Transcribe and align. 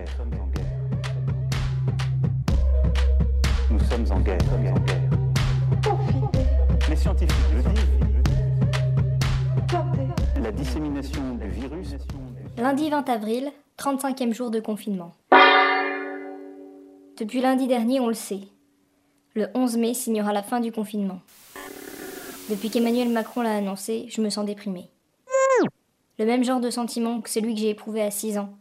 Nous 0.00 0.08
sommes 0.16 0.32
en 0.40 0.46
guerre. 0.46 0.78
Nous 3.70 3.80
sommes 3.80 4.12
en 4.12 4.20
guerre. 4.20 4.38
Les 6.88 6.96
scientifiques 6.96 7.36
le 7.54 7.62
disent. 7.62 7.86
La 10.42 10.52
dissémination 10.52 11.34
du 11.34 11.48
virus. 11.48 11.96
Lundi 12.56 12.88
20 12.88 13.08
avril, 13.10 13.52
35e 13.78 14.32
jour 14.32 14.50
de 14.50 14.60
confinement. 14.60 15.14
Depuis 17.18 17.42
lundi 17.42 17.66
dernier, 17.66 18.00
on 18.00 18.08
le 18.08 18.14
sait. 18.14 18.40
Le 19.34 19.48
11 19.54 19.76
mai 19.76 19.92
signera 19.92 20.32
la 20.32 20.42
fin 20.42 20.60
du 20.60 20.72
confinement. 20.72 21.20
Depuis 22.48 22.70
qu'Emmanuel 22.70 23.10
Macron 23.10 23.42
l'a 23.42 23.56
annoncé, 23.56 24.06
je 24.08 24.22
me 24.22 24.30
sens 24.30 24.46
déprimée. 24.46 24.88
Le 26.18 26.24
même 26.24 26.42
genre 26.42 26.60
de 26.60 26.70
sentiment 26.70 27.20
que 27.20 27.28
celui 27.30 27.54
que 27.54 27.60
j'ai 27.60 27.70
éprouvé 27.70 28.02
à 28.02 28.10
6 28.10 28.38
ans, 28.38 28.54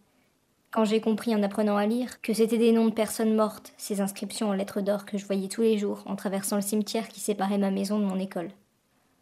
quand 0.72 0.86
j'ai 0.86 1.02
compris 1.02 1.36
en 1.36 1.42
apprenant 1.42 1.78
à 1.78 1.88
lire 1.88 2.22
que 2.22 2.34
c'était 2.34 2.58
des 2.60 2.72
noms 2.72 2.88
de 2.88 2.94
personnes 2.94 3.36
mortes, 3.36 3.74
ces 3.78 4.02
inscriptions 4.02 4.50
en 4.50 4.54
lettres 4.54 4.82
d'or 4.82 5.06
que 5.06 5.18
je 5.18 5.26
voyais 5.26 5.48
tous 5.48 5.62
les 5.62 5.78
jours 5.78 6.04
en 6.06 6.16
traversant 6.16 6.58
le 6.58 6.62
cimetière 6.62 7.08
qui 7.08 7.20
séparait 7.20 7.58
ma 7.58 7.72
maison 7.72 7.98
de 8.00 8.06
mon 8.06 8.20
école. 8.20 8.52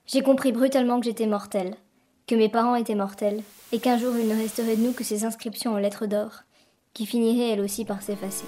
J'ai 0.05 0.21
compris 0.21 0.51
brutalement 0.51 0.99
que 0.99 1.05
j'étais 1.05 1.25
mortelle, 1.25 1.75
que 2.27 2.35
mes 2.35 2.49
parents 2.49 2.75
étaient 2.75 2.95
mortels, 2.95 3.43
et 3.71 3.79
qu'un 3.79 3.97
jour 3.97 4.13
il 4.17 4.27
ne 4.27 4.35
resterait 4.35 4.75
de 4.75 4.81
nous 4.81 4.93
que 4.93 5.03
ces 5.03 5.23
inscriptions 5.23 5.73
en 5.73 5.77
lettres 5.77 6.05
d'or, 6.05 6.43
qui 6.93 7.05
finiraient 7.05 7.51
elles 7.51 7.61
aussi 7.61 7.85
par 7.85 8.01
s'effacer. 8.01 8.45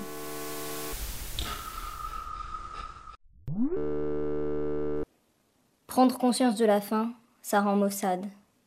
Prendre 5.87 6.17
conscience 6.17 6.55
de 6.55 6.65
la 6.65 6.81
fin, 6.81 7.13
ça 7.41 7.61
rend 7.61 7.75
maussade, 7.75 8.25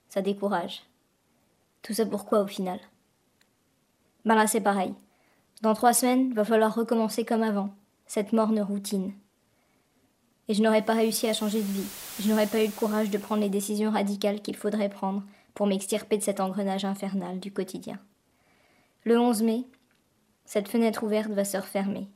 ça 0.08 0.22
décourage. 0.22 0.82
Tout 1.82 1.94
ça 1.94 2.06
pourquoi 2.06 2.40
au 2.40 2.46
final? 2.46 2.78
Ben 4.24 4.34
là 4.34 4.46
c'est 4.46 4.60
pareil. 4.60 4.94
Dans 5.62 5.74
trois 5.74 5.92
semaines, 5.92 6.32
va 6.34 6.44
falloir 6.44 6.74
recommencer 6.74 7.24
comme 7.24 7.42
avant, 7.42 7.74
cette 8.06 8.32
morne 8.32 8.60
routine. 8.60 9.12
Et 10.48 10.54
je 10.54 10.62
n'aurais 10.62 10.84
pas 10.84 10.94
réussi 10.94 11.28
à 11.28 11.34
changer 11.34 11.60
de 11.60 11.66
vie, 11.66 11.86
je 12.20 12.28
n'aurais 12.28 12.48
pas 12.48 12.62
eu 12.62 12.66
le 12.66 12.72
courage 12.72 13.10
de 13.10 13.18
prendre 13.18 13.42
les 13.42 13.48
décisions 13.48 13.90
radicales 13.90 14.42
qu'il 14.42 14.56
faudrait 14.56 14.88
prendre 14.88 15.22
pour 15.54 15.66
m'extirper 15.66 16.18
de 16.18 16.22
cet 16.22 16.40
engrenage 16.40 16.84
infernal 16.84 17.38
du 17.38 17.52
quotidien. 17.52 17.98
Le 19.04 19.18
11 19.18 19.42
mai, 19.42 19.66
cette 20.44 20.68
fenêtre 20.68 21.04
ouverte 21.04 21.30
va 21.30 21.44
se 21.44 21.56
refermer. 21.56 22.08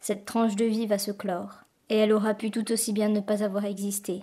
Cette 0.00 0.24
tranche 0.24 0.56
de 0.56 0.64
vie 0.64 0.86
va 0.86 0.98
se 0.98 1.10
clore, 1.10 1.64
et 1.88 1.96
elle 1.96 2.12
aura 2.12 2.34
pu 2.34 2.50
tout 2.50 2.72
aussi 2.72 2.92
bien 2.92 3.08
ne 3.08 3.20
pas 3.20 3.42
avoir 3.42 3.64
existé. 3.64 4.22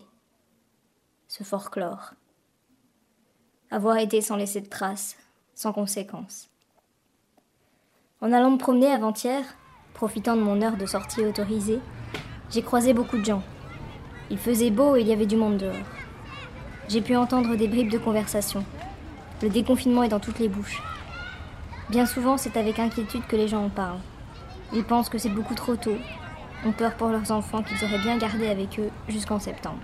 Ce 1.28 1.44
folklore. 1.44 2.14
Avoir 3.72 3.98
été 3.98 4.22
sans 4.22 4.36
laisser 4.36 4.62
de 4.62 4.70
traces, 4.70 5.16
sans 5.60 5.74
conséquences. 5.74 6.48
En 8.22 8.32
allant 8.32 8.52
me 8.52 8.58
promener 8.58 8.88
avant-hier, 8.88 9.44
profitant 9.94 10.38
de 10.38 10.42
mon 10.42 10.62
heure 10.62 10.78
de 10.78 10.86
sortie 10.86 11.26
autorisée, 11.26 11.82
j'ai 12.50 12.62
croisé 12.62 12.94
beaucoup 12.94 13.18
de 13.18 13.26
gens. 13.26 13.44
Il 14.30 14.38
faisait 14.38 14.70
beau 14.72 14.96
et 14.96 15.02
il 15.02 15.08
y 15.08 15.12
avait 15.12 15.26
du 15.26 15.36
monde 15.36 15.58
dehors. 15.58 15.76
J'ai 16.88 17.02
pu 17.02 17.14
entendre 17.18 17.58
des 17.58 17.68
bribes 17.68 17.92
de 17.92 17.98
conversation. 17.98 18.64
Le 19.42 19.50
déconfinement 19.50 20.04
est 20.04 20.08
dans 20.08 20.22
toutes 20.22 20.40
les 20.40 20.48
bouches. 20.48 20.82
Bien 21.90 22.06
souvent, 22.06 22.38
c'est 22.38 22.56
avec 22.56 22.80
inquiétude 22.80 23.28
que 23.28 23.36
les 23.36 23.50
gens 23.50 23.66
en 23.66 23.70
parlent. 23.70 24.00
Ils 24.72 24.86
pensent 24.86 25.10
que 25.10 25.18
c'est 25.18 25.28
beaucoup 25.28 25.56
trop 25.56 25.76
tôt, 25.76 25.98
ont 26.66 26.72
peur 26.72 26.96
pour 26.96 27.10
leurs 27.10 27.32
enfants 27.32 27.64
qu'ils 27.64 27.84
auraient 27.84 28.02
bien 28.02 28.18
gardés 28.18 28.48
avec 28.48 28.80
eux 28.80 28.92
jusqu'en 29.10 29.40
septembre. 29.40 29.84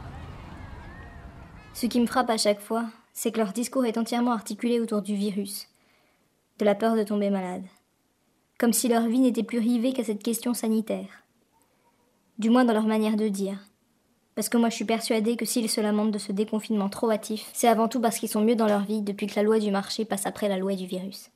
Ce 1.74 1.86
qui 1.86 2.00
me 2.00 2.08
frappe 2.08 2.30
à 2.30 2.38
chaque 2.38 2.62
fois, 2.62 2.86
c'est 3.16 3.32
que 3.32 3.40
leur 3.40 3.54
discours 3.54 3.86
est 3.86 3.98
entièrement 3.98 4.34
articulé 4.34 4.80
autour 4.80 5.02
du 5.02 5.16
virus, 5.16 5.70
de 6.60 6.66
la 6.66 6.76
peur 6.76 6.96
de 6.96 7.04
tomber 7.04 7.30
malade, 7.30 7.64
comme 8.60 8.74
si 8.74 8.90
leur 8.90 9.08
vie 9.08 9.20
n'était 9.20 9.42
plus 9.42 9.60
rivée 9.60 9.94
qu'à 9.94 10.04
cette 10.04 10.22
question 10.22 10.54
sanitaire, 10.54 11.24
du 12.38 12.50
moins 12.50 12.66
dans 12.66 12.74
leur 12.74 12.86
manière 12.86 13.16
de 13.16 13.30
dire. 13.30 13.58
Parce 14.36 14.50
que 14.50 14.58
moi 14.58 14.70
je 14.70 14.76
suis 14.76 14.86
persuadée 14.86 15.38
que 15.38 15.46
s'ils 15.46 15.70
se 15.70 15.80
lamentent 15.80 16.12
de 16.12 16.20
ce 16.20 16.34
déconfinement 16.34 16.90
trop 16.90 17.10
hâtif, 17.10 17.50
c'est 17.54 17.70
avant 17.70 17.88
tout 17.88 18.02
parce 18.02 18.20
qu'ils 18.20 18.30
sont 18.30 18.44
mieux 18.44 18.58
dans 18.58 18.68
leur 18.68 18.84
vie 18.84 19.02
depuis 19.02 19.28
que 19.28 19.38
la 19.38 19.44
loi 19.44 19.60
du 19.60 19.72
marché 19.72 20.04
passe 20.04 20.26
après 20.26 20.50
la 20.50 20.58
loi 20.58 20.76
du 20.76 20.86
virus. 20.86 21.32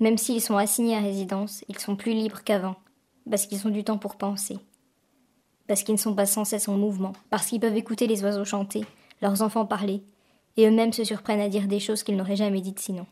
Même 0.00 0.18
s'ils 0.18 0.42
sont 0.42 0.58
assignés 0.58 0.96
à 0.96 1.00
résidence, 1.00 1.64
ils 1.68 1.78
sont 1.78 1.96
plus 1.96 2.12
libres 2.12 2.42
qu'avant, 2.44 2.76
parce 3.28 3.46
qu'ils 3.46 3.66
ont 3.66 3.70
du 3.70 3.84
temps 3.84 3.98
pour 3.98 4.16
penser, 4.16 4.58
parce 5.66 5.82
qu'ils 5.82 5.94
ne 5.94 6.00
sont 6.00 6.14
pas 6.14 6.26
sans 6.26 6.44
cesse 6.44 6.68
en 6.68 6.76
mouvement, 6.76 7.14
parce 7.30 7.46
qu'ils 7.46 7.60
peuvent 7.60 7.76
écouter 7.76 8.06
les 8.06 8.22
oiseaux 8.22 8.44
chanter, 8.44 8.84
leurs 9.22 9.42
enfants 9.42 9.66
parler, 9.66 10.02
et 10.56 10.66
eux-mêmes 10.66 10.92
se 10.92 11.04
surprennent 11.04 11.40
à 11.40 11.48
dire 11.48 11.68
des 11.68 11.80
choses 11.80 12.02
qu'ils 12.02 12.16
n'auraient 12.16 12.36
jamais 12.36 12.60
dites 12.60 12.80
sinon. 12.80 13.06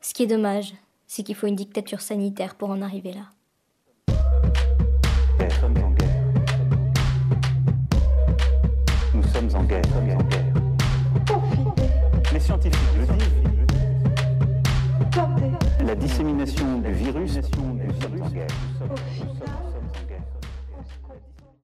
Ce 0.00 0.14
qui 0.14 0.22
est 0.22 0.26
dommage, 0.26 0.74
c'est 1.06 1.22
qu'il 1.22 1.34
faut 1.34 1.46
une 1.46 1.56
dictature 1.56 2.00
sanitaire 2.00 2.54
pour 2.54 2.70
en 2.70 2.80
arriver 2.80 3.12
là. 3.12 3.26
Nous 5.38 5.50
sommes 5.60 5.76
en 5.84 5.90
guerre. 5.90 6.24
Nous 9.14 9.22
sommes 9.24 9.56
en 9.56 9.64
guerre. 9.64 9.82
Les 12.32 12.40
scientifiques 12.40 12.78
le 12.96 13.06
disent. 13.06 13.40
La 15.84 15.94
dissémination 15.94 16.78
du 16.78 16.92
virus. 16.92 17.38